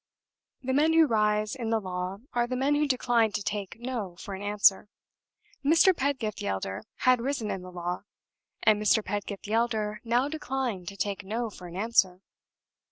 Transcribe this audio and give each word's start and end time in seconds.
The 0.63 0.73
men 0.73 0.93
who 0.93 1.05
rise 1.05 1.53
in 1.53 1.69
the 1.69 1.79
law 1.79 2.17
are 2.33 2.47
the 2.47 2.55
men 2.55 2.73
who 2.73 2.87
decline 2.87 3.33
to 3.33 3.43
take 3.43 3.79
No 3.79 4.15
for 4.15 4.33
an 4.33 4.41
answer. 4.41 4.89
Mr. 5.63 5.95
Pedgift 5.95 6.39
the 6.39 6.47
elder 6.47 6.81
had 7.01 7.21
risen 7.21 7.51
in 7.51 7.61
the 7.61 7.71
law; 7.71 8.01
and 8.63 8.81
Mr. 8.81 9.05
Pedgift 9.05 9.43
the 9.43 9.53
elder 9.53 10.01
now 10.03 10.27
declined 10.27 10.87
to 10.87 10.97
take 10.97 11.23
No 11.23 11.51
for 11.51 11.67
an 11.67 11.75
answer. 11.75 12.21